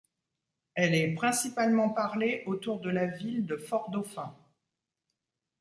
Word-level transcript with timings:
Elle 0.73 0.95
est 0.95 1.13
principalement 1.13 1.89
parlée 1.89 2.41
autour 2.47 2.79
de 2.81 2.89
la 2.89 3.05
ville 3.05 3.45
de 3.45 3.55
Fort-dauphin. 3.55 4.35